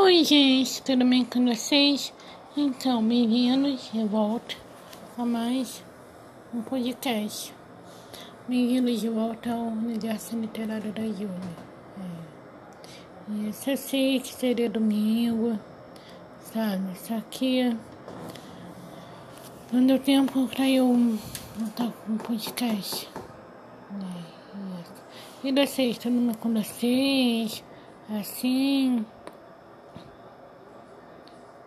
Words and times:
Oi, 0.00 0.22
gente, 0.22 0.80
tudo 0.82 1.04
bem 1.04 1.24
com 1.24 1.44
vocês? 1.44 2.12
Então, 2.56 3.02
bem-vindos 3.02 3.90
de 3.92 4.04
volta 4.04 4.54
a 5.18 5.24
mais 5.24 5.82
um 6.54 6.62
podcast. 6.62 7.52
Bem-vindos 8.46 9.00
de 9.00 9.08
volta 9.08 9.50
ao 9.50 9.62
universo 9.62 10.38
literário 10.38 10.92
da 10.92 11.02
Júlia. 11.02 11.32
É. 11.98 13.48
Isso 13.50 13.70
eu 13.70 13.76
sei 13.76 14.20
que 14.20 14.32
seria 14.32 14.70
domingo, 14.70 15.58
sabe? 16.52 16.92
Isso 16.92 17.12
aqui 17.12 17.76
não 19.72 19.84
deu 19.84 19.98
tempo 19.98 20.46
pra 20.46 20.70
eu 20.70 20.86
montar 20.86 21.92
um 22.08 22.16
podcast. 22.18 23.08
É. 25.42 25.48
E 25.48 25.52
vocês, 25.52 25.98
tudo 25.98 26.20
bem 26.20 26.34
com 26.34 26.54
vocês? 26.54 27.64
Assim. 28.08 29.04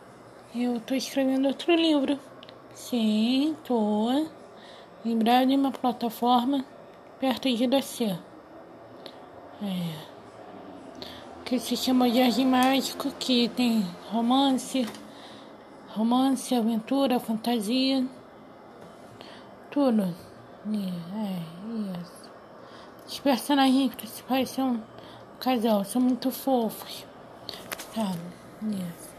eu 0.55 0.81
tô 0.81 0.95
escrevendo 0.95 1.47
outro 1.49 1.75
livro. 1.75 2.19
Sim, 2.75 3.57
tô. 3.65 4.11
Em 5.05 5.17
breve 5.17 5.55
uma 5.55 5.71
plataforma 5.71 6.65
perto 7.21 7.49
de 7.49 7.67
você. 7.67 8.19
É. 9.63 10.17
Que 11.45 11.59
se 11.61 11.77
chama 11.77 12.11
Jardim 12.11 12.47
Mágico, 12.47 13.11
que 13.13 13.49
tem 13.51 13.87
romance, 14.11 14.87
romance, 15.91 16.55
aventura, 16.55 17.21
fantasia, 17.21 18.05
tudo. 19.71 20.03
É, 20.03 22.01
isso. 22.01 22.31
Os 23.07 23.21
personagens 23.21 23.95
principais 23.95 24.51
são 24.51 24.83
casal, 25.37 25.85
são 25.85 26.01
muito 26.01 26.31
fofos, 26.31 27.07
sabe? 27.95 28.21
Isso. 28.63 29.15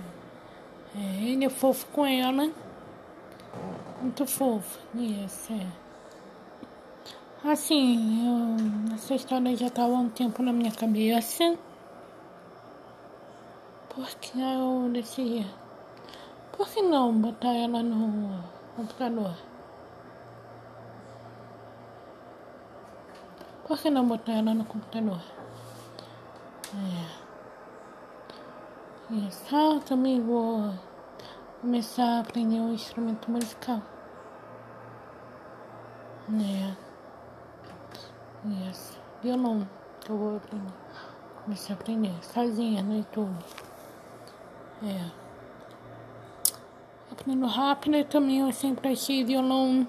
É, 0.96 1.24
ele 1.24 1.46
é 1.46 1.50
fofo 1.50 1.86
com 1.88 2.06
ela, 2.06 2.52
muito 4.02 4.26
fofo, 4.26 4.80
isso, 4.96 5.54
é. 5.54 5.68
Assim, 7.50 8.26
eu, 8.26 8.96
essa 8.96 9.14
história 9.16 9.56
já 9.56 9.68
estava 9.68 9.94
há 9.94 10.00
um 10.00 10.10
tempo 10.10 10.42
na 10.42 10.52
minha 10.52 10.72
cabeça, 10.72 11.58
porque 13.90 14.38
eu 14.38 14.90
decidi, 14.92 15.46
por 16.52 16.68
que 16.68 16.82
não 16.82 17.14
botar 17.14 17.54
ela 17.54 17.84
no 17.84 18.44
computador? 18.76 19.36
Por 23.68 23.78
que 23.78 23.90
não 23.90 24.08
botar 24.08 24.34
ela 24.34 24.54
no 24.54 24.66
computador? 24.66 25.22
É. 26.74 27.28
Isso. 29.28 29.56
Ah, 29.56 29.80
também 29.86 30.22
vou 30.22 30.74
começar 31.62 32.18
a 32.18 32.20
aprender 32.20 32.60
um 32.60 32.74
instrumento 32.74 33.32
musical. 33.32 33.82
É. 36.30 36.76
Isso. 38.70 39.00
Violão 39.24 39.68
que 40.02 40.10
eu 40.10 40.18
vou 40.18 40.38
aprender. 40.38 40.74
Comecei 41.44 41.74
a 41.74 41.80
aprender 41.80 42.14
sozinha 42.22 42.84
no 42.84 42.98
YouTube. 42.98 43.38
É. 44.84 45.10
Aprendendo 47.10 47.48
rápido 47.48 47.96
e 47.96 48.04
também 48.04 48.42
eu 48.42 48.52
sempre 48.52 48.90
achei 48.90 49.24
violão 49.24 49.88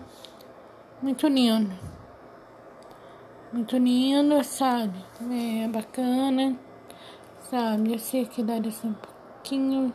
muito 1.02 1.26
lindo. 1.26 1.76
Muito 3.52 3.76
lindo, 3.76 4.44
sabe? 4.44 5.04
É 5.20 5.66
bacana. 5.66 6.67
Sabe, 7.50 7.94
eu 7.94 7.98
sei 7.98 8.26
que 8.26 8.42
deve 8.42 8.70
ser 8.70 8.88
um 8.88 8.92
pouquinho 8.92 9.94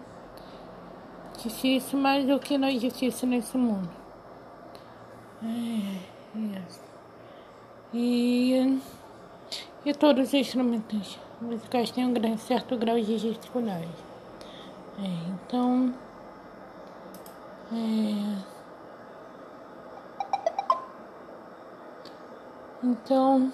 difícil, 1.38 2.00
mas 2.00 2.28
o 2.28 2.40
que 2.40 2.58
não 2.58 2.68
é 2.68 2.74
difícil 2.74 3.28
nesse 3.28 3.56
mundo. 3.56 3.92
É, 5.44 6.00
isso. 6.36 6.82
E, 7.94 8.80
e 9.86 9.94
todos 9.94 10.30
os 10.30 10.34
instrumentos 10.34 11.20
musicais 11.40 11.92
têm 11.92 12.08
um 12.08 12.38
certo 12.40 12.76
grau 12.76 13.00
de 13.00 13.20
dificuldade. 13.20 13.88
É, 14.98 15.32
então, 15.46 15.94
é, 17.72 18.44
então, 22.84 23.54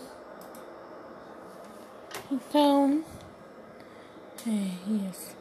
então, 2.32 3.04
é 4.48 5.10
isso. 5.10 5.36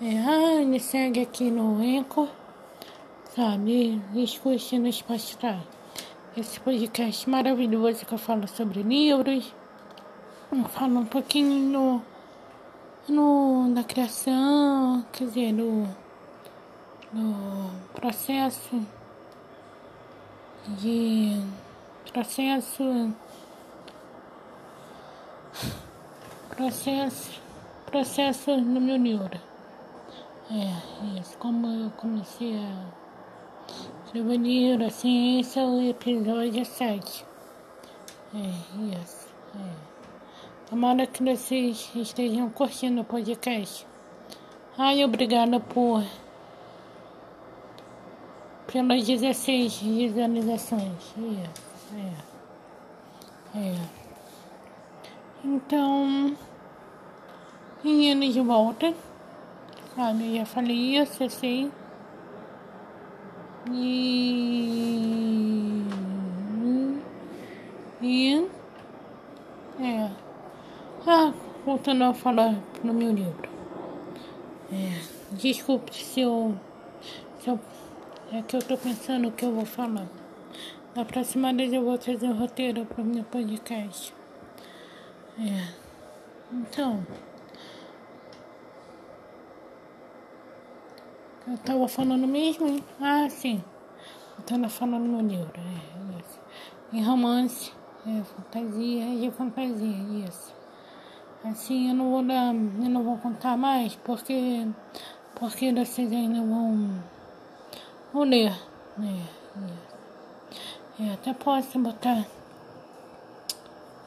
É, 0.00 0.18
ah, 0.18 0.80
segue 0.80 1.20
aqui 1.20 1.50
no 1.50 1.82
Enco, 1.82 2.28
sabe? 3.34 4.00
Escute 4.14 4.78
no 4.78 4.92
Spotify. 4.92 5.60
Esse 6.36 6.58
podcast 6.58 7.28
maravilhoso 7.28 8.06
que 8.06 8.14
eu 8.14 8.18
falo 8.18 8.48
sobre 8.48 8.82
livros. 8.82 9.54
Eu 10.50 10.64
falo 10.64 11.00
um 11.00 11.04
pouquinho 11.04 11.54
no, 11.70 12.02
no, 13.08 13.74
da 13.74 13.84
criação, 13.84 15.04
quer 15.12 15.24
dizer, 15.24 15.52
no, 15.52 15.86
no 17.12 17.70
processo 17.92 18.80
de 20.78 21.40
processo 22.12 23.14
processo 26.56 27.49
processo 27.90 28.56
no 28.56 28.80
meu 28.80 28.98
neuro. 28.98 29.38
É, 30.50 31.18
isso. 31.20 31.36
Como 31.38 31.66
eu 31.66 31.90
comecei 31.90 32.56
a 32.56 32.86
escrever 34.04 34.38
livro, 34.38 34.86
assim, 34.86 35.40
esse 35.40 35.58
é 35.58 35.64
o 35.64 35.80
episódio 35.80 36.64
7. 36.64 37.24
É, 38.34 39.00
isso. 39.00 39.28
É. 39.56 39.90
Tomara 40.68 41.06
que 41.06 41.22
vocês 41.22 41.90
estejam 41.94 42.48
curtindo 42.50 43.00
o 43.00 43.04
podcast. 43.04 43.86
Ai, 44.78 45.04
obrigada 45.04 45.58
por 45.58 46.04
pelas 48.72 49.04
16 49.04 49.78
visualizações. 49.78 51.02
Isso, 51.16 51.94
é. 51.96 52.30
É. 53.58 53.74
Então. 55.44 56.36
Meninas 57.82 58.34
de 58.34 58.40
volta. 58.40 58.92
Sabe, 59.96 60.28
eu 60.28 60.36
já 60.36 60.46
falei 60.46 60.98
isso, 60.98 61.24
assim. 61.24 61.72
E. 63.72 65.82
E. 68.02 68.46
É. 69.80 70.10
Ah, 71.06 71.32
voltando 71.64 72.04
a 72.04 72.12
falar 72.12 72.54
no 72.84 72.92
meu 72.92 73.12
livro. 73.12 73.48
É, 74.72 75.00
desculpe 75.32 75.94
se 75.94 76.20
eu, 76.20 76.54
se 77.40 77.50
eu. 77.50 77.58
É 78.32 78.42
que 78.42 78.56
eu 78.56 78.62
tô 78.62 78.76
pensando 78.76 79.28
o 79.28 79.32
que 79.32 79.44
eu 79.44 79.52
vou 79.52 79.64
falar. 79.64 80.06
Na 80.94 81.04
próxima 81.04 81.52
vez 81.52 81.72
eu 81.72 81.82
vou 81.82 81.98
trazer 81.98 82.28
o 82.28 82.34
roteiro 82.34 82.84
para 82.84 83.02
o 83.02 83.04
meu 83.04 83.24
podcast. 83.24 84.14
É. 85.38 85.68
Então. 86.52 87.04
Eu 91.46 91.56
tava 91.58 91.88
falando 91.88 92.26
mesmo, 92.26 92.68
hein? 92.68 92.84
Ah, 93.00 93.26
sim. 93.30 93.64
Eu 94.38 94.44
tava 94.44 94.68
falando 94.68 95.06
no 95.06 95.22
livro, 95.22 95.52
é 95.56 96.18
isso. 96.20 96.38
Em 96.92 97.02
romance, 97.02 97.72
é 98.06 98.22
fantasia, 98.22 99.04
é 99.04 99.16
de 99.16 99.30
fantasia, 99.30 100.26
isso. 100.28 100.54
Assim, 101.42 101.88
eu 101.88 101.94
não 101.94 102.10
vou 102.10 102.22
dar, 102.22 102.54
eu 102.54 102.90
não 102.90 103.02
vou 103.02 103.16
contar 103.16 103.56
mais, 103.56 103.96
porque, 103.96 104.66
porque 105.34 105.72
vocês 105.72 106.12
ainda 106.12 106.40
vão, 106.40 107.02
vão 108.12 108.22
ler, 108.24 108.52
né? 108.98 109.22
É, 110.98 111.04
é, 111.04 111.14
até 111.14 111.32
posso 111.32 111.78
botar 111.78 112.26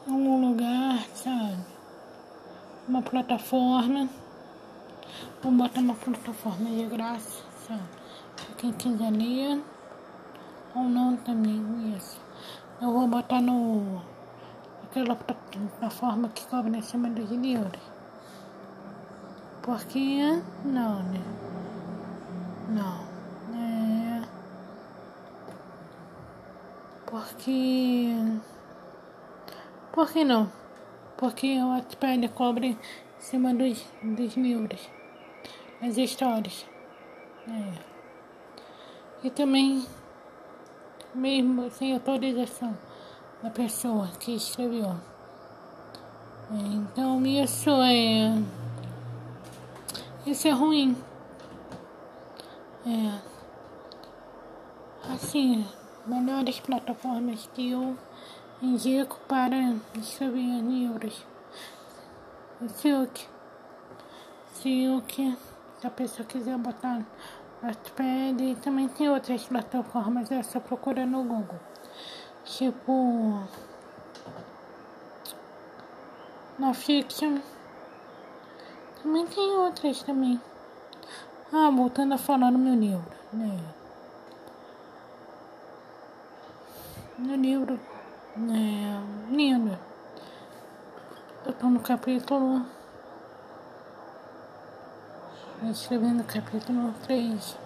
em 0.06 0.12
algum 0.12 0.50
lugar, 0.50 1.04
sabe? 1.14 1.56
Uma 2.88 3.02
plataforma 3.02 4.08
Vou 5.44 5.52
botar 5.52 5.80
uma 5.80 5.94
plataforma 5.94 6.70
de 6.70 6.86
graça, 6.86 7.44
quem 8.56 8.72
quiser 8.72 9.10
ler 9.10 9.62
ou 10.74 10.84
não 10.84 11.16
também, 11.18 11.94
isso. 11.94 12.18
Eu 12.80 12.90
vou 12.90 13.06
botar 13.06 13.42
no 13.42 14.00
aquela 14.84 15.14
plataforma 15.14 16.30
que 16.30 16.46
cobra 16.46 16.74
em 16.74 16.80
cima 16.80 17.10
dos 17.10 17.30
livros. 17.30 17.82
Porque 19.60 20.42
não, 20.64 21.02
né? 21.02 21.20
Não. 22.70 23.04
É. 23.54 24.22
Porque. 27.04 28.14
Por 29.92 30.10
que 30.10 30.24
não? 30.24 30.50
porque 31.16 31.58
o 31.58 31.68
Wattpad 31.68 32.28
cobre 32.34 32.66
em 32.68 32.78
cima 33.18 33.54
dos, 33.54 33.84
dos 34.02 34.36
livros, 34.36 34.88
as 35.84 35.98
histórias. 35.98 36.66
É. 37.46 37.94
E 39.22 39.30
também, 39.30 39.86
mesmo 41.14 41.70
sem 41.70 41.92
autorização 41.92 42.76
da 43.42 43.50
pessoa 43.50 44.08
que 44.18 44.34
escreveu. 44.34 44.96
É, 46.50 46.74
então 46.74 47.24
isso 47.26 47.70
é. 47.70 48.42
Isso 50.26 50.48
é 50.48 50.50
ruim. 50.50 50.96
É. 52.86 53.34
Assim, 55.12 55.66
melhores 56.06 56.60
plataformas 56.60 57.48
que 57.52 57.70
eu 57.70 57.96
indico 58.62 59.18
para 59.28 59.74
escrever 59.98 60.60
livros. 60.62 61.26
Silk. 62.68 63.26
Silk, 64.54 65.36
a 65.86 65.90
pessoa 65.90 66.26
quiser 66.26 66.56
botar 66.58 66.98
no 66.98 67.06
Wattpad, 67.62 68.42
e 68.42 68.56
também 68.56 68.88
tem 68.88 69.08
outras 69.08 69.44
plataformas, 69.44 70.30
é 70.30 70.42
só 70.42 70.60
procurar 70.60 71.06
no 71.06 71.22
Google. 71.22 71.60
Tipo. 72.44 73.42
Na 76.58 76.72
Fiction. 76.72 77.38
Também 79.02 79.26
tem 79.26 79.56
outras 79.56 80.02
também. 80.02 80.40
Ah, 81.52 81.70
voltando 81.70 82.14
a 82.14 82.18
falar 82.18 82.50
no 82.50 82.58
meu 82.58 82.74
livro, 82.74 83.10
né? 83.32 83.58
No 87.18 87.36
livro 87.36 87.78
é, 88.36 89.32
lindo. 89.34 89.78
Eu 91.46 91.52
tô 91.52 91.66
no 91.68 91.80
capítulo. 91.80 92.64
Escrevendo 95.70 96.20
o 96.20 96.24
capítulo 96.24 96.94
3. 97.04 97.58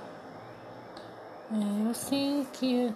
É, 1.53 1.89
eu 1.89 1.95
sei 1.95 2.47
que 2.53 2.95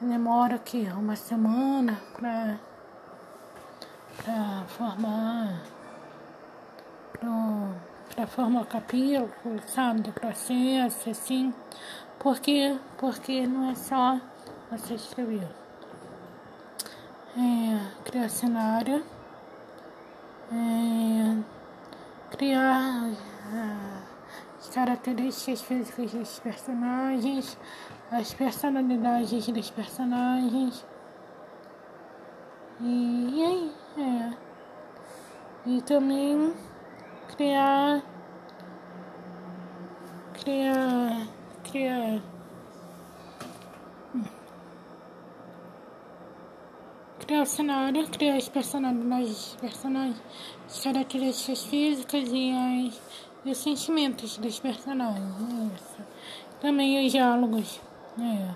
demora 0.00 0.56
aqui 0.56 0.88
uma 0.96 1.16
semana 1.16 2.00
pra, 2.14 2.58
pra 4.22 4.64
formar. 4.68 5.62
Pra 8.14 8.26
formar 8.26 8.62
o 8.62 8.66
capítulo, 8.66 9.30
sabe, 9.66 10.02
do 10.02 10.12
processo, 10.12 11.10
assim. 11.10 11.52
Porque, 12.18 12.78
porque 12.96 13.46
não 13.46 13.70
é 13.70 13.74
só 13.74 14.20
você 14.70 14.94
escrever 14.94 15.48
é, 17.38 17.80
criar 18.04 18.28
cenário, 18.28 19.04
é, 20.52 21.36
criar 22.30 23.10
as 24.60 24.68
características 24.68 25.62
físicas 25.62 26.12
dos 26.12 26.38
personagens, 26.40 27.58
as 28.10 28.34
personalidades 28.34 29.46
dos 29.48 29.70
personagens. 29.70 30.84
E, 32.80 33.44
aí, 33.44 33.72
é. 33.96 34.36
E 35.66 35.82
também 35.82 36.54
criar. 37.36 38.02
Criar. 40.34 41.26
Criar. 41.64 42.22
criar 47.28 47.42
o 47.42 47.46
cenário, 47.46 48.08
criar 48.08 48.36
as 48.36 48.48
personalidades, 48.48 49.54
personagens, 49.60 50.22
as 50.66 50.80
características 50.82 51.62
físicas 51.64 52.28
e, 52.32 52.52
as, 52.88 53.27
e 53.48 53.50
os 53.50 53.58
sentimentos 53.58 54.36
dos 54.36 54.60
personagens. 54.60 55.24
Isso. 55.74 56.02
Também 56.60 57.04
os 57.04 57.10
diálogos. 57.10 57.80
É. 58.20 58.50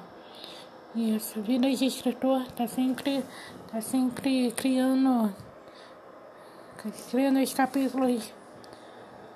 Isso. 0.94 1.40
Vida 1.40 1.70
de 1.70 1.86
escritor 1.86 2.44
tá 2.52 2.68
sempre, 2.68 3.24
tá 3.70 3.80
sempre 3.80 4.52
criando, 4.52 5.34
criando 7.10 7.40
os 7.40 7.54
capítulos 7.54 8.32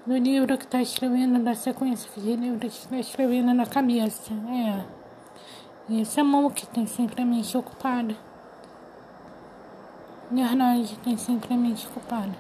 do 0.07 0.17
livro 0.19 0.59
que 0.59 0.65
está 0.65 0.83
escrevendo, 0.83 1.43
da 1.43 1.55
sequência 1.55 2.11
de 2.21 2.37
livros 2.37 2.61
que 2.75 2.85
está 2.85 2.99
escrevendo 2.99 3.55
na 3.55 3.65
cabeça. 3.65 4.35
É. 4.35 4.85
E 5.89 6.03
esse 6.03 6.21
é 6.21 6.23
mão 6.23 6.51
que 6.51 6.67
tem 6.67 6.87
sempre 6.87 7.23
a 7.23 7.25
mente 7.25 7.57
ocupada. 7.57 8.15
Verdade, 10.31 10.99
tem 10.99 11.17
sempre 11.17 11.55
a 11.55 11.57
mente 11.57 11.87
ocupada. 11.87 12.37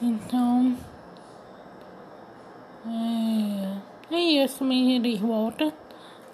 Então. 0.00 0.87
É 4.10 4.18
isso, 4.18 4.64
eles 4.64 5.20
volta 5.20 5.72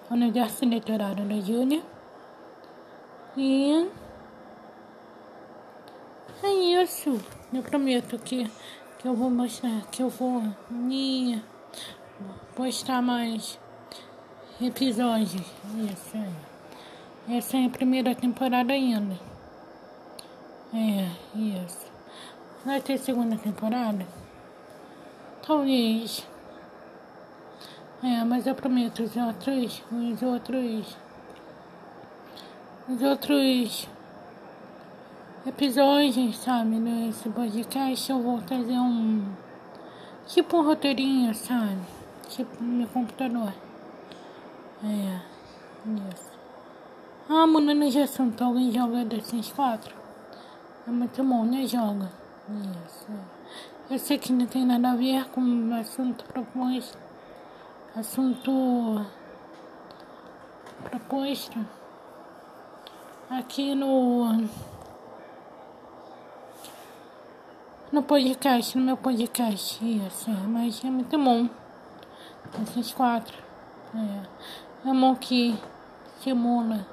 ao 0.09 0.17
universo 0.17 0.65
literário 0.65 1.25
da 1.25 1.41
Júlia. 1.41 1.83
E. 3.37 3.91
É 6.41 6.83
isso. 6.83 7.21
Eu 7.53 7.63
prometo 7.63 8.17
que, 8.19 8.49
que 8.99 9.09
eu 9.09 9.15
vou 9.15 9.29
mostrar, 9.29 9.83
que 9.91 10.03
eu 10.03 10.09
vou 10.09 10.43
me 10.71 11.43
postar 12.55 13.03
mais 13.03 13.59
episódios. 14.61 15.33
Isso 15.35 16.17
aí. 16.17 17.37
Essa 17.37 17.57
é 17.57 17.67
a 17.67 17.71
primeira 17.71 18.15
temporada 18.15 18.73
ainda. 18.73 19.19
É, 20.73 21.11
isso. 21.35 21.87
Vai 22.65 22.81
ter 22.81 22.99
segunda 22.99 23.37
temporada? 23.37 24.07
Talvez. 25.45 26.25
É, 28.05 28.23
mas 28.23 28.47
eu 28.47 28.55
prometo 28.55 29.03
os 29.03 29.17
outros. 29.17 29.83
Os 29.91 30.23
outros. 30.23 30.97
Os 32.87 33.03
outros 33.03 33.89
episódios, 35.47 36.37
sabe, 36.37 36.77
nesse 36.77 37.31
podcast 37.31 38.11
eu 38.11 38.21
vou 38.21 38.43
trazer 38.43 38.79
um. 38.79 39.25
Tipo 40.27 40.59
um 40.59 40.67
roteirinho, 40.67 41.35
sabe? 41.35 41.79
Tipo 42.29 42.63
no 42.63 42.73
meu 42.75 42.89
computador. 42.89 43.55
É, 44.85 45.21
isso. 46.13 46.31
Ah, 47.27 47.47
mudando 47.47 47.89
de 47.89 48.01
assunto, 48.03 48.45
alguém 48.45 48.71
joga 48.71 49.03
The 49.07 49.21
Sims 49.21 49.51
4? 49.51 49.95
É 50.87 50.91
muito 50.91 51.25
bom, 51.25 51.47
né? 51.47 51.67
Joga. 51.67 52.11
Isso. 52.87 53.09
Eu 53.91 53.99
sei 53.99 54.19
que 54.19 54.31
não 54.31 54.45
tem 54.45 54.67
nada 54.67 54.91
a 54.91 54.95
ver 54.95 55.25
com 55.31 55.41
o 55.41 55.75
assunto 55.75 56.23
proposto. 56.27 57.04
Assunto 57.97 59.07
proposto 60.83 61.65
aqui 63.31 63.73
no 63.73 64.49
no 67.93 68.03
podcast, 68.03 68.77
no 68.77 68.85
meu 68.85 68.97
podcast, 68.97 69.79
isso, 69.85 70.29
mas 70.49 70.85
é 70.85 70.91
muito 70.91 71.17
bom. 71.17 71.49
Esses 72.65 72.93
quatro. 72.93 73.39
É, 73.95 74.91
é 74.91 74.93
bom 74.93 75.15
que 75.15 75.57
simula, 76.21 76.85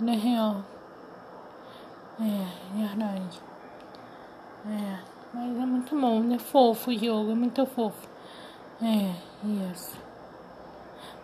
na 0.00 0.12
real. 0.12 0.64
É, 2.18 2.74
verdade. 2.74 3.42
É, 4.64 4.98
mas 5.34 5.58
é 5.58 5.66
muito 5.66 5.94
bom, 5.94 6.32
é 6.32 6.38
fofo 6.38 6.90
o 6.90 6.98
jogo, 6.98 7.32
é 7.32 7.34
muito 7.34 7.66
fofo. 7.66 8.08
É, 8.80 9.14
isso. 9.74 10.07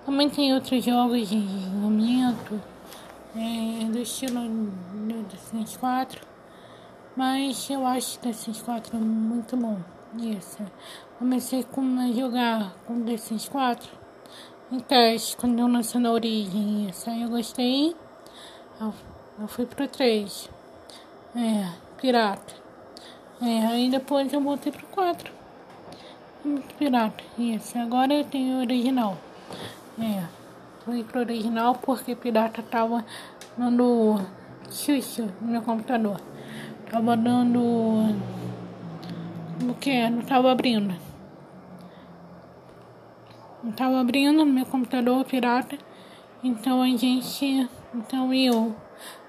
Também 0.04 0.28
tem 0.28 0.52
outros 0.52 0.84
jogos 0.84 1.30
de 1.30 1.37
momento, 1.37 2.61
é, 3.34 3.84
do 3.87 3.99
estilo 3.99 4.40
do 4.40 5.37
Sims 5.37 5.78
4, 5.78 6.20
mas 7.16 7.70
eu 7.70 7.87
acho 7.87 8.18
Sims 8.34 8.61
4 8.61 8.96
muito 8.99 9.56
bom. 9.56 9.78
Isso. 10.18 10.58
Comecei 11.18 11.64
com, 11.64 11.99
a 11.99 12.12
jogar 12.12 12.75
com 12.87 13.16
Sims 13.16 13.49
4 13.49 13.88
em 14.70 14.78
teste, 14.78 15.37
quando 15.38 15.58
eu 15.58 15.66
lançei 15.66 16.00
na 16.00 16.12
origem. 16.12 16.88
Isso 16.88 17.08
aí 17.08 17.23
eu 17.23 17.30
gostei. 17.30 17.96
Eu, 18.80 18.92
eu 19.40 19.49
fui 19.49 19.64
pro 19.64 19.88
3. 19.88 20.50
É, 21.34 21.73
pirata. 21.96 22.54
É, 23.40 23.66
aí 23.66 23.90
depois 23.90 24.32
eu 24.32 24.40
voltei 24.40 24.70
pro 24.70 24.87
4. 24.88 25.32
Pirata, 26.78 27.25
isso. 27.38 27.78
Agora 27.78 28.12
eu 28.12 28.25
tenho 28.25 28.58
o 28.58 28.61
original. 28.61 29.16
É, 29.98 30.24
fui 30.84 31.04
pro 31.04 31.20
original 31.20 31.76
porque 31.76 32.14
pirata 32.16 32.62
tava 32.62 33.04
dando 33.56 34.20
xuxa 34.70 35.32
no 35.40 35.52
meu 35.52 35.62
computador. 35.62 36.20
Tava 36.90 37.16
dando. 37.16 37.60
O 39.62 39.74
que? 39.80 40.10
Não 40.10 40.22
tava 40.22 40.50
abrindo. 40.50 40.94
Não 43.62 43.72
tava 43.72 44.00
abrindo 44.00 44.44
no 44.44 44.52
meu 44.52 44.66
computador 44.66 45.24
pirata. 45.24 45.78
Então 46.42 46.82
a 46.82 46.88
gente. 46.88 47.68
Então 47.94 48.34
eu 48.34 48.74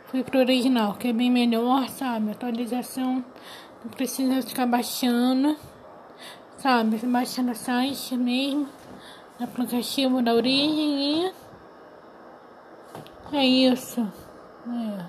fui 0.05 0.23
pro 0.23 0.39
original, 0.39 0.95
que 0.95 1.09
é 1.09 1.13
bem 1.13 1.29
melhor, 1.29 1.87
sabe? 1.89 2.31
Atualização 2.31 3.23
não 3.83 3.91
precisa 3.91 4.41
ficar 4.41 4.65
baixando, 4.65 5.55
sabe? 6.57 6.97
Baixa 7.05 7.43
no 7.43 7.53
site 7.53 8.17
mesmo, 8.17 8.67
aplicativo 9.39 10.21
da 10.21 10.33
origem 10.33 11.27
e 11.27 11.33
é 13.33 13.43
isso. 13.43 14.01
É. 14.67 15.05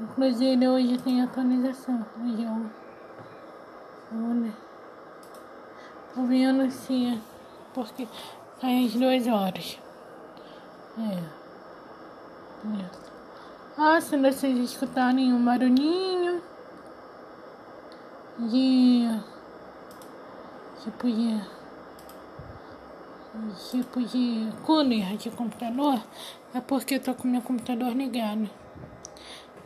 Inclusive 0.00 0.68
hoje 0.68 0.98
tem 0.98 1.22
atualização. 1.22 2.06
Hoje 2.22 2.42
eu. 2.42 2.70
Olha. 4.12 4.52
Tô 6.14 6.22
vendo 6.22 6.62
é. 6.62 7.18
Porque 7.74 8.08
sai 8.60 8.86
às 8.86 8.94
duas 8.94 9.26
horas. 9.26 9.78
É. 10.98 11.14
é. 12.80 12.90
Ah, 13.76 14.00
se 14.00 14.16
vocês 14.16 14.58
escutarem 14.58 15.32
um 15.32 15.44
barulhinho. 15.44 16.40
De. 18.38 19.20
Tipo 20.84 21.06
de. 21.10 21.40
Tipo 23.70 24.00
de 24.02 24.52
cooler 24.64 25.16
de 25.16 25.28
computador. 25.30 26.00
É 26.54 26.60
porque 26.60 26.94
eu 26.94 27.02
tô 27.02 27.14
com 27.14 27.26
meu 27.26 27.42
computador 27.42 27.92
ligado. 27.92 28.48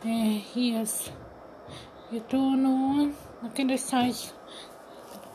É, 0.03 0.41
isso. 0.59 1.13
Eu 2.11 2.21
tô 2.21 2.37
no, 2.37 3.13
naquele 3.41 3.77
site 3.77 4.33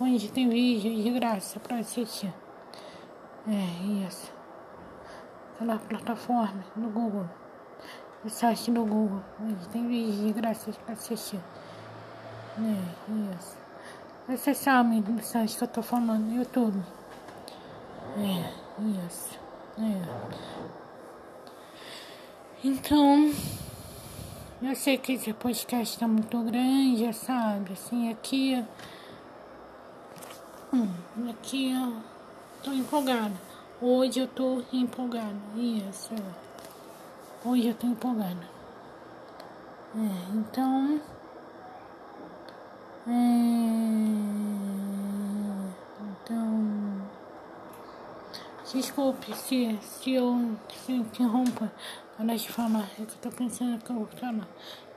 onde 0.01 0.31
tem 0.33 0.49
vídeo 0.49 1.03
de 1.03 1.11
graça 1.11 1.61
pra 1.61 1.79
assistir. 1.79 2.35
É, 3.47 4.07
isso. 4.07 4.33
Aquela 5.55 5.79
plataforma 5.79 6.65
no 6.75 6.91
Google. 6.91 7.29
O 8.25 8.29
site 8.29 8.73
no 8.73 8.85
Google, 8.85 9.23
onde 9.41 9.69
tem 9.69 9.87
vídeo 9.87 10.27
de 10.27 10.33
graça 10.33 10.73
pra 10.85 10.95
assistir. 10.95 11.41
É, 12.59 13.35
isso. 13.37 13.57
Vocês 14.27 14.59
sabem 14.59 15.01
do 15.01 15.23
site 15.23 15.57
que 15.57 15.63
eu 15.63 15.69
tô 15.69 15.81
falando, 15.81 16.35
YouTube. 16.35 16.83
É, 18.17 18.53
isso. 19.07 19.39
É. 19.79 20.03
Então. 22.65 23.33
Eu 24.61 24.75
sei 24.75 24.99
que 24.99 25.13
esse 25.13 25.33
podcast 25.33 25.97
tá 25.97 26.09
muito 26.09 26.37
grande, 26.43 27.13
sabe? 27.13 27.75
Assim, 27.75 28.11
aqui. 28.11 28.65
Hum, 30.73 30.93
aqui 31.31 31.71
eu 31.71 32.03
tô 32.65 32.73
empolgada. 32.73 33.37
Hoje 33.81 34.19
eu 34.19 34.27
tô 34.27 34.65
empolgada. 34.73 35.37
Isso. 35.55 36.13
Hoje 37.45 37.69
eu 37.69 37.75
tô 37.75 37.87
empolgada. 37.87 38.49
É, 39.95 40.37
então. 40.37 41.01
É, 43.09 43.13
então. 46.03 47.09
Desculpe 48.71 49.35
se, 49.35 49.79
se 49.81 50.13
eu 50.13 50.55
se 50.85 50.93
interrompa 50.93 51.73
para 52.19 52.37
de 52.37 52.53
falar. 52.53 52.87
É 53.01 53.05
que 53.07 53.15
eu 53.15 53.19
tô 53.23 53.31
pensando 53.31 53.83
que 53.83 53.91
eu 53.91 53.97
vou 53.97 54.07
falar. 54.09 54.47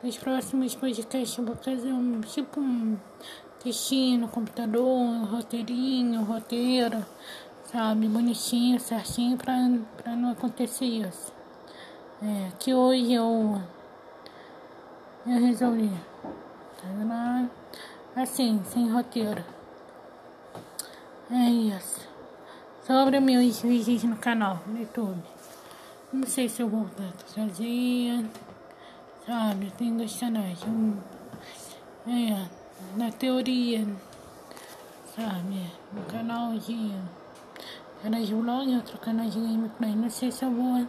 Nos 0.04 0.18
próximos 0.18 0.76
podcasts 0.76 1.38
eu 1.38 1.46
vou 1.46 1.56
fazer 1.56 1.94
um 1.94 2.20
tipo 2.20 2.60
um 2.60 2.98
textinho 3.64 4.20
no 4.20 4.28
computador, 4.28 4.86
um 4.86 5.24
roteirinho, 5.24 6.20
um 6.20 6.24
roteiro, 6.26 7.06
sabe, 7.64 8.10
bonitinho, 8.10 8.78
certinho, 8.78 9.38
pra, 9.38 9.56
pra 9.96 10.18
não 10.18 10.32
acontecer 10.32 10.84
isso. 10.84 11.32
É, 12.22 12.52
que 12.60 12.74
hoje 12.74 13.14
eu, 13.14 13.62
eu 15.26 15.40
resolvi. 15.40 15.90
Tá 16.82 16.88
assim, 18.16 18.62
sem 18.66 18.92
roteiro. 18.92 19.44
É 21.30 21.50
isso 21.50 22.12
sobre 22.86 23.20
meus 23.20 23.62
vídeos 23.62 24.04
no 24.04 24.18
canal 24.18 24.60
no 24.66 24.80
YouTube. 24.80 25.22
Não 26.12 26.28
sei 26.28 26.50
se 26.50 26.62
eu 26.62 26.68
vou 26.68 26.90
trazer, 27.34 28.26
sabe? 29.26 29.72
Tem 29.78 29.96
dois 29.96 30.20
canais. 30.20 30.62
Um, 30.64 30.98
é, 32.08 32.48
na 32.98 33.12
teoria, 33.12 33.88
sabe? 35.16 35.72
Um 35.96 36.04
canal 36.12 36.54
de 36.58 36.92
canal 38.02 38.22
de 38.22 38.34
vlog, 38.34 38.76
outro 38.76 38.98
canal 38.98 39.30
de 39.30 39.40
gameplay. 39.40 39.96
Não 39.96 40.10
sei 40.10 40.32
se 40.32 40.44
eu 40.44 40.52
vou. 40.52 40.88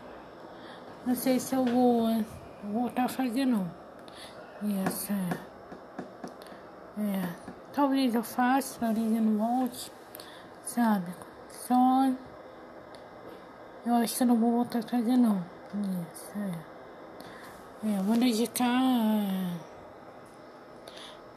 Não 1.07 1.15
sei 1.15 1.39
se 1.39 1.55
eu 1.55 1.65
vou 1.65 2.25
voltar 2.65 3.05
a 3.05 3.09
fazer 3.09 3.45
não. 3.45 3.71
Isso 4.87 5.13
é. 6.99 7.53
Talvez 7.73 8.15
eu 8.15 8.23
faça, 8.23 8.79
talvez 8.79 9.11
eu 9.11 9.23
não 9.23 9.39
volte, 9.39 9.91
sabe? 10.63 11.07
Só. 11.49 12.13
Eu 13.87 13.95
acho 13.95 14.17
que 14.17 14.23
eu 14.23 14.27
não 14.27 14.37
vou 14.37 14.53
voltar 14.53 14.81
a 14.81 15.17
não. 15.17 15.43
Isso, 16.13 16.33
é. 16.39 16.73
É, 17.85 17.99
eu 17.99 18.03
vou 18.05 18.17
dedicar 18.17 18.69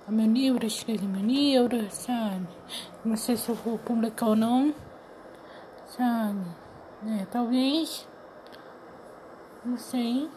a, 0.08 0.12
meu 0.12 0.28
livro, 0.28 0.64
a 0.64 0.68
escrever 0.68 1.08
meu 1.08 1.26
livro, 1.26 1.90
sabe? 1.90 2.48
Não 3.04 3.16
sei 3.16 3.38
se 3.38 3.50
eu 3.50 3.56
vou 3.56 3.80
publicar 3.80 4.28
ou 4.28 4.36
não, 4.36 4.76
sabe? 5.88 6.46
É, 7.08 7.26
talvez. 7.32 8.08
Não 9.64 9.78
sei. 9.78 10.30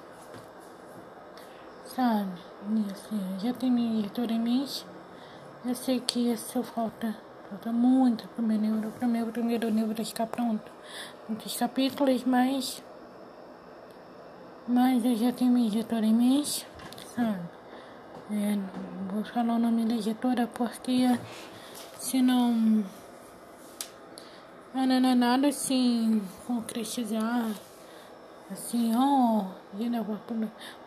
Sabe? 1.85 2.41
Isso, 2.91 3.09
é. 3.15 3.39
já 3.41 3.53
tem 3.53 3.71
minha 3.71 3.99
editora 3.99 4.33
em 4.33 4.41
mente. 4.41 4.87
Eu 5.65 5.75
sei 5.75 6.01
que 6.01 6.33
isso 6.33 6.63
falta 6.63 7.17
Falta 7.49 7.73
muito 7.73 8.29
pro 8.29 8.43
meu 8.43 8.59
livro, 8.59 8.91
pro 8.91 9.09
meu 9.09 9.27
primeiro 9.29 9.71
livro 9.71 10.05
ficar 10.05 10.27
pronto. 10.27 10.71
Muitos 11.27 11.57
capítulos, 11.57 12.23
mas. 12.25 12.83
Mas 14.67 15.03
eu 15.03 15.17
já 15.17 15.33
tenho 15.33 15.53
minha 15.53 15.67
editora 15.67 16.05
em 16.05 16.13
mente, 16.13 16.67
sabe? 17.15 17.41
É, 18.31 18.59
vou 19.11 19.25
falar 19.25 19.55
o 19.55 19.59
nome 19.59 19.87
da 19.87 19.95
editora 19.95 20.47
porque 20.47 21.19
senão. 21.99 22.85
Não 24.75 24.83
é 24.83 25.15
nada 25.15 25.49
assim 25.49 26.23
concretizar 26.47 27.51
assim, 28.51 28.93
oh, 28.95 29.47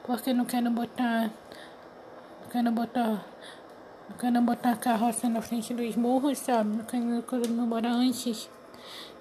porque 0.04 0.32
não 0.32 0.46
quero 0.46 0.70
botar. 0.70 1.32
Não 2.44 2.50
quero 2.52 2.72
botar 2.72 3.26
eu 4.12 4.18
quero 4.20 4.42
botar 4.42 4.72
a 4.72 4.76
carroça 4.76 5.30
na 5.30 5.42
frente 5.42 5.74
dos 5.74 5.96
morros, 5.96 6.38
sabe? 6.38 6.80
Eu 6.80 6.86
quero 6.86 7.24
comemorar 7.24 7.94
antes 7.94 8.50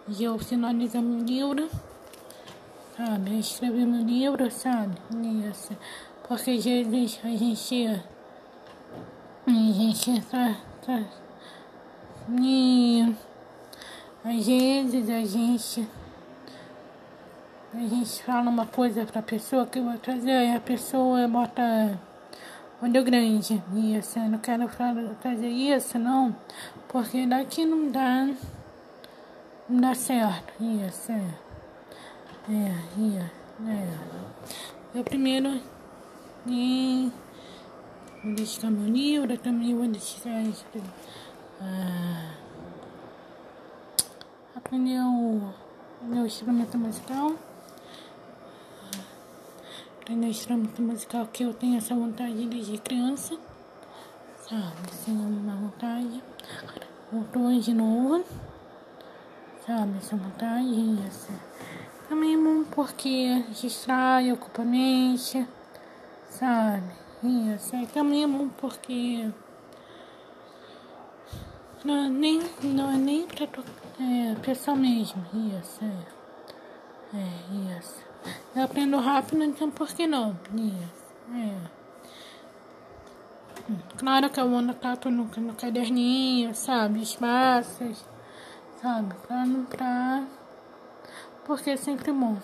de 0.08 0.24
eu 0.24 0.36
finalizar 0.38 1.00
meu 1.00 1.24
livro, 1.24 1.70
sabe? 2.96 3.38
escrever 3.38 3.86
meu 3.86 4.02
livro, 4.02 4.50
sabe? 4.50 4.96
Isso. 5.48 5.76
Porque 6.26 6.50
às 6.50 6.64
vezes 6.64 7.20
a 7.22 7.28
gente. 7.28 8.02
A 9.46 9.50
gente 9.50 10.20
tá. 10.22 10.56
tá 10.84 11.04
e, 12.40 13.14
às 14.24 14.46
vezes 14.46 15.08
a 15.08 15.24
gente. 15.24 15.88
A 17.72 17.86
gente 17.86 18.22
fala 18.24 18.50
uma 18.50 18.66
coisa 18.66 19.04
pra 19.06 19.22
pessoa 19.22 19.66
que 19.66 19.78
eu 19.78 19.84
vou 19.84 19.98
trazer, 19.98 20.32
aí 20.32 20.56
a 20.56 20.60
pessoa 20.60 21.28
bota 21.28 21.96
olho 22.82 23.04
grande. 23.04 23.62
Isso, 23.74 24.18
eu 24.18 24.28
não 24.28 24.38
quero 24.38 24.68
fazer 24.68 25.48
isso, 25.48 25.98
não, 25.98 26.34
porque 26.88 27.26
daqui 27.26 27.64
não 27.64 27.90
dá, 27.90 28.28
não 29.68 29.80
dá 29.80 29.94
certo. 29.94 30.52
Isso, 30.60 31.12
é. 31.12 31.50
É, 32.48 32.74
é, 32.98 33.70
é. 33.70 33.98
Eu 34.94 35.04
primeiro 35.04 35.60
e 36.46 37.12
vou 38.24 38.34
deixar 38.34 38.70
meu 38.70 38.90
livro, 38.90 39.36
também 39.38 39.74
vou 39.76 39.86
deixar 39.86 40.42
isso. 40.42 40.64
Ah, 41.60 42.32
aprender 44.56 44.98
o 45.00 45.52
meu 46.02 46.26
instrumento 46.26 46.78
musical 46.78 47.34
aprender 50.10 50.26
instrumento 50.26 50.82
musical 50.82 51.28
que 51.28 51.44
eu 51.44 51.54
tenho 51.54 51.78
essa 51.78 51.94
vontade 51.94 52.44
desde 52.46 52.78
criança, 52.78 53.38
sabe? 54.42 54.90
Assim, 54.90 55.12
uma 55.12 55.54
vontade. 55.54 56.22
Voltou 57.12 57.60
de 57.60 57.72
novo, 57.72 58.24
sabe? 59.64 59.98
Essa 59.98 60.16
vontade, 60.16 60.98
essa. 61.06 61.32
Também 62.08 62.34
é 62.34 62.36
bom 62.36 62.64
porque 62.64 63.44
distrai, 63.52 64.32
ocupa 64.32 64.62
a 64.62 64.64
mente, 64.64 65.46
sabe? 66.28 66.90
Isso. 67.54 67.76
E 67.76 67.86
também 67.86 68.24
é 68.24 68.26
bom 68.26 68.48
porque. 68.48 69.30
Não, 71.84 72.08
nem, 72.08 72.40
não 72.62 72.90
é 72.90 72.96
nem 72.96 73.26
pra 73.26 73.46
é, 73.46 74.34
pessoal 74.42 74.76
mesmo, 74.76 75.24
isso, 75.56 75.84
é. 75.84 76.20
É, 77.16 77.78
isso. 77.78 78.09
Eu 78.54 78.64
aprendo 78.64 78.98
rápido, 78.98 79.42
então 79.44 79.70
por 79.70 79.88
que 79.88 80.06
não? 80.06 80.36
É. 81.32 81.80
Claro 83.96 84.30
que 84.30 84.40
eu 84.40 84.48
tudo 85.00 85.10
no, 85.10 85.24
no 85.24 85.54
caderninho, 85.54 86.54
sabe? 86.54 87.02
Espaços, 87.02 88.04
sabe? 88.82 89.14
Pra 89.26 89.46
não 89.46 89.64
pra. 89.64 90.24
Porque 91.44 91.70
é 91.70 91.76
sempre 91.76 92.10
bom. 92.12 92.36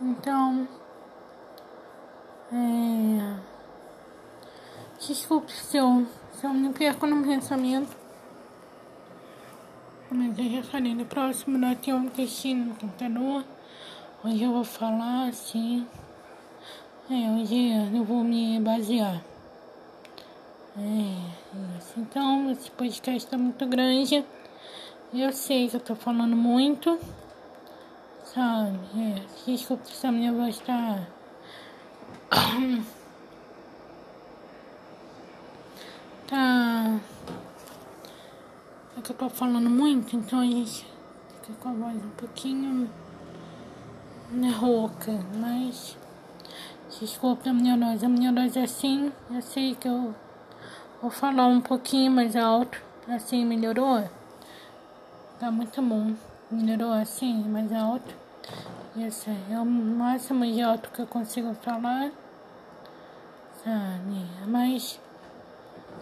Então. 0.00 0.68
É. 2.52 3.54
Desculpe 5.06 5.52
se 5.52 5.76
eu, 5.76 6.06
se 6.32 6.46
eu 6.46 6.52
me 6.52 6.72
perco 6.72 7.06
no 7.06 7.22
pensamento. 7.22 8.03
Mas 10.16 10.38
eu 10.38 10.48
já 10.48 10.62
falei, 10.62 10.94
no 10.94 11.04
próximo 11.04 11.58
nós 11.58 11.76
temos 11.80 12.04
um 12.04 12.08
textinho 12.08 12.66
no 12.66 12.76
computador. 12.76 13.44
Hoje 14.22 14.44
eu 14.44 14.52
vou 14.52 14.62
falar 14.62 15.26
assim. 15.26 15.84
É, 17.10 17.32
hoje 17.32 17.72
eu 17.92 18.04
vou 18.04 18.22
me 18.22 18.60
basear. 18.60 19.20
É, 20.78 21.16
isso. 21.78 21.98
Então, 21.98 22.48
esse 22.48 22.70
podcast 22.70 23.24
está 23.24 23.36
muito 23.36 23.66
grande. 23.66 24.24
Eu 25.12 25.32
sei 25.32 25.68
que 25.68 25.74
eu 25.74 25.80
tô 25.80 25.96
falando 25.96 26.36
muito. 26.36 26.96
Sabe? 28.22 28.78
É, 28.96 29.20
desculpa 29.50 29.84
se 29.86 30.06
a 30.06 30.12
minha 30.12 30.32
voz 30.32 30.60
tá. 30.60 31.08
tá. 36.28 37.00
Que 39.04 39.12
eu 39.12 39.16
tô 39.16 39.28
falando 39.28 39.68
muito, 39.68 40.16
então 40.16 40.40
a 40.40 40.46
gente 40.46 40.86
fica 41.42 41.52
com 41.60 41.68
a 41.68 41.72
voz 41.72 41.96
um 41.96 42.10
pouquinho. 42.16 42.90
Né, 44.30 44.48
rouca, 44.48 45.12
mas. 45.34 45.94
Desculpa 46.98 47.50
a 47.50 47.52
minha 47.52 47.76
voz, 47.76 48.02
a 48.02 48.08
minha 48.08 48.32
voz 48.32 48.56
é 48.56 48.62
assim, 48.62 49.12
eu 49.30 49.42
sei 49.42 49.74
que 49.74 49.86
eu 49.86 50.14
vou 51.02 51.10
falar 51.10 51.48
um 51.48 51.60
pouquinho 51.60 52.10
mais 52.12 52.34
alto, 52.34 52.80
assim 53.06 53.44
melhorou? 53.44 54.08
Tá 55.38 55.50
muito 55.50 55.82
bom, 55.82 56.14
melhorou 56.50 56.92
assim, 56.94 57.44
mais 57.44 57.70
alto. 57.74 58.14
Esse 58.96 59.28
é 59.50 59.58
o 59.58 59.66
máximo 59.66 60.46
de 60.46 60.62
alto 60.62 60.88
que 60.90 61.00
eu 61.00 61.06
consigo 61.06 61.52
falar, 61.56 62.10
sabe? 63.62 64.26
Mas, 64.46 64.98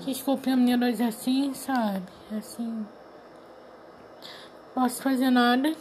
desculpa 0.04 0.50
a 0.50 0.56
minha 0.56 0.78
voz 0.78 1.00
assim, 1.00 1.52
sabe? 1.54 2.06
Assim, 2.36 2.86
posso 4.74 5.02
fazer 5.02 5.30
nada, 5.30 5.74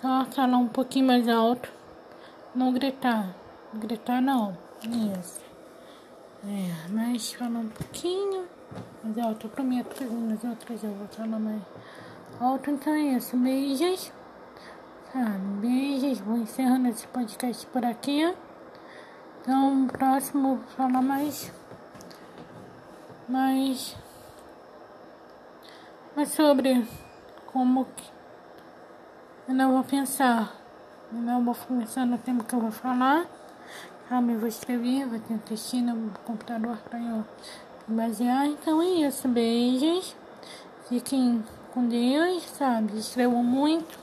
só 0.00 0.24
falar 0.26 0.58
um 0.58 0.68
pouquinho 0.68 1.06
mais 1.06 1.28
alto, 1.28 1.70
não 2.54 2.72
gritar. 2.72 3.34
Gritar 3.74 4.20
não. 4.20 4.56
Isso. 5.18 5.40
É, 6.44 6.90
mas 6.90 7.32
falar 7.32 7.60
um 7.60 7.68
pouquinho. 7.68 8.46
Mas 9.04 9.16
eu 9.16 9.48
prometo 9.48 9.94
que 9.94 10.04
nas 10.04 10.42
outras 10.44 10.82
eu 10.82 10.90
vou 10.92 11.06
falar 11.08 11.38
mais 11.38 11.62
alto. 12.40 12.70
Então 12.70 12.92
é 12.92 13.16
isso. 13.16 13.36
Beijos. 13.36 14.12
Sabe? 15.12 15.38
Beijos. 15.60 16.18
Vou 16.20 16.36
encerrando 16.36 16.88
esse 16.88 17.06
podcast 17.06 17.66
por 17.68 17.84
aqui. 17.84 18.34
Então, 19.40 19.86
próximo 19.86 20.60
falar 20.76 21.02
mais. 21.02 21.52
Mais. 23.32 23.96
Mas 26.14 26.28
sobre 26.32 26.86
como 27.46 27.86
que. 27.86 28.10
Eu 29.48 29.54
não 29.54 29.72
vou 29.72 29.84
pensar. 29.84 30.54
Eu 31.10 31.18
não 31.18 31.42
vou 31.42 31.54
pensar 31.54 32.04
no 32.04 32.18
tempo 32.18 32.44
que 32.44 32.54
eu 32.54 32.60
vou 32.60 32.70
falar. 32.70 33.26
Sabe, 34.06 34.34
eu 34.34 34.38
vou 34.38 34.48
escrever, 34.48 35.06
vou 35.06 35.18
ter 35.18 35.38
textinho 35.38 35.94
no 35.94 36.10
computador 36.26 36.76
para 36.90 36.98
eu 36.98 37.24
basear. 37.88 38.44
Então 38.48 38.82
é 38.82 39.06
isso, 39.06 39.26
beijos. 39.28 40.14
Fiquem 40.90 41.42
com 41.72 41.88
Deus, 41.88 42.42
sabe? 42.42 42.98
Escrevam 42.98 43.42
muito. 43.42 43.98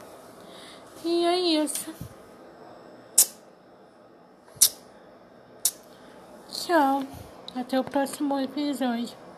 E 1.05 1.23
é 1.23 1.39
isso. 1.39 1.93
Tchau. 6.49 7.03
Até 7.55 7.79
o 7.79 7.83
próximo 7.83 8.39
episódio. 8.39 9.28